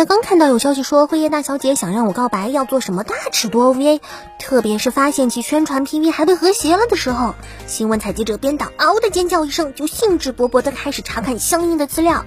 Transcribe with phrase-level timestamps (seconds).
[0.00, 4.00] 在刚看到有消息说辉夜大小姐想让我告白，要做什么大尺度 OVA，
[4.38, 7.34] 特别是发现其宣传 PV 还被和谐了的时候，
[7.66, 12.24] 新闻采集者编导嗷的尖叫一声，就兴致勃勃地开始查看相应的资料。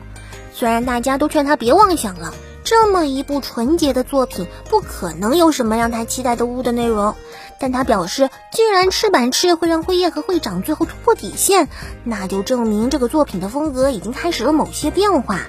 [0.54, 2.32] 虽然大家都劝他别妄想了，
[2.64, 7.16] 这么一部纯洁的作品不可能有什么让他期待的污的内容，
[7.60, 11.68] 但他表示，既然赤坂赤会让辉夜和会长最后突破底线，
[12.04, 15.40] 那就证明这个作品的风格已经开始了某些变化。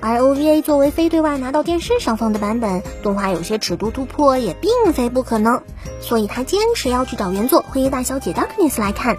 [0.00, 5.62] 而 OVA 作为非对外拿到电视上放的版本，动画有些尺度突破也并非不可能，
[6.00, 9.16] 所以他坚持要去找原作《灰衣大小姐》Darkness 来看。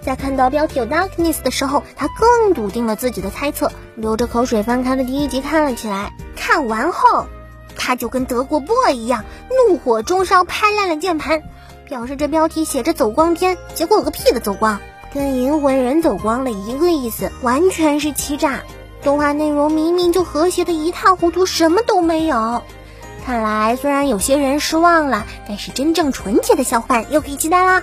[0.00, 6.14] 在看到标题有 Darkness 的时候，他更笃定了自己的猜测，流着口水翻开了第一集看了起来。
[6.36, 7.26] 看完后，
[7.76, 9.24] 他就跟德国 boy 一样，
[9.68, 11.42] 怒火中烧，拍烂了键盘，
[11.86, 14.80] 表示这标题写着走光片，结果有个屁的走光，
[15.12, 18.62] 跟银魂人走光了一个意思，完全是欺诈。
[19.02, 22.62] 动画内容明明就和谐的一塌糊涂，什么都没有。
[23.24, 27.82] 看来虽然有些人失望了，但是真正纯洁的小伙伴又可以期待啦。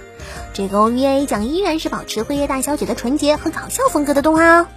[0.54, 4.68] 这个 OVA 奖依然是保持辉夜大小姐的纯洁和搞笑风格的动画哦。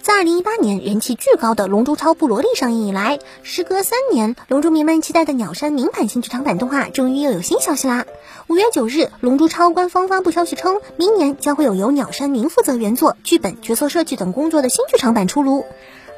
[0.00, 8.06] 在二零一八年人气巨高的《龙珠超布罗利》上映以来，时隔三年，龙珠迷们期待的鸟山明版新剧场版动画终于又有新消息啦！
[8.46, 15.64] 五月九日，龙珠超官方发布消息称，明年将会有由鸟山明负责原作、剧本、角色设计等工作的新剧场版出炉。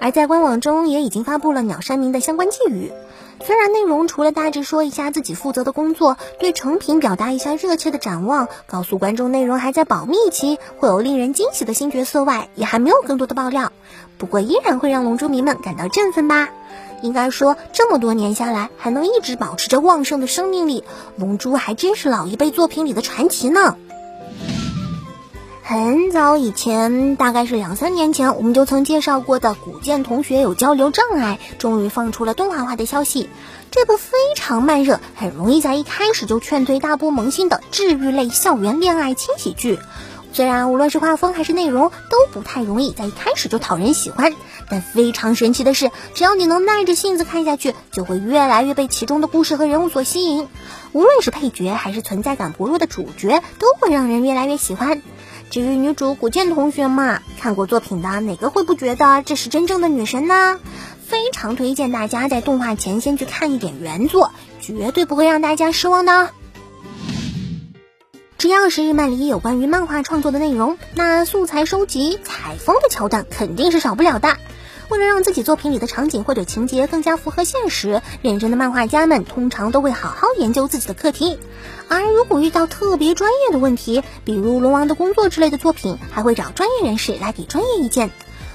[0.01, 2.93] 而在官网中也已经发布了鸟山明的相关寄语。
[3.43, 13.73] 虽然内容除了大致说一下自己负责的工作，对成品表达一下热切的展望，告诉观众内容还在保密期，会有令人惊喜的新角色外，也还没有更多的爆料。
[14.19, 16.51] 不过依然会让龙珠迷们感到振奋吧。
[17.03, 20.85] 应该说，这么多年下来，还能一直保持着旺盛的生命力，
[21.17, 23.77] 龙珠还真是老一辈作品里的传奇呢。
[25.71, 33.31] 很早以前，大概是两三年前，我们就曾介绍过的古剑同学有交流障碍，终于放出了动画化的消息。
[33.71, 39.79] 这部非常慢热，很容易在一开始就劝退大波萌新的治愈类校园恋爱轻喜剧。
[40.33, 44.35] 虽然无论是画风还是内容都不太容易在一开始就讨人喜欢，
[44.69, 50.49] 但非常神奇的是，只要你能耐着性子看下去，就会越来越被其中的故事和人物所吸引。
[50.91, 55.01] 无论是配角还是存在感薄弱的主角，都会让人越来越喜欢。
[55.51, 60.61] 至于女主古剑同学嘛，看过作品的哪个会不觉得这是真正的女神呢？
[61.05, 66.31] 非常推荐大家在动画前先去看一点原作，绝对不会让大家失望的。
[68.39, 74.37] 只要是日漫里有关于漫画创作的内容，那素材收集、采风的桥段肯定是少不了的。
[74.91, 81.39] 为了让自己作品里的场景或者情节更加符合现实，认真的漫画家们通常都会好好研究自己的课题。
[81.89, 88.11] 而如果遇到特别专业的问题，比如龙王的工作之类的作品，还会找专业人士来给专业意见。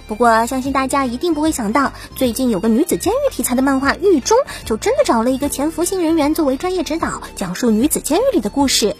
[0.07, 8.96] 不过，相信大家一定不会想到，最近有个女子监狱题材的漫画《狱中》，就真的找了一个潜伏性人员作为专业指导，讲述女子监狱里的故事。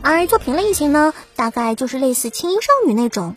[0.00, 3.36] 而作品类型呢，大概就是类似轻音少女那种。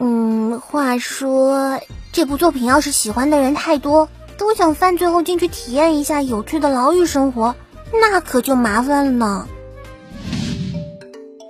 [0.00, 1.80] 嗯，话说。
[2.12, 7.54] 这部作品要是喜欢的人太多，都想犯罪后进去体验一下有趣的牢狱生活，
[7.92, 9.46] 那可就麻烦了呢。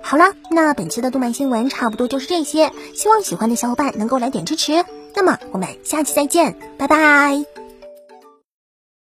[0.03, 4.85] 好了，那本期的动漫新闻差不多就是这些，希望喜欢的小伙伴能够来点支持。
[5.15, 7.43] 那么我们下期再见，拜拜。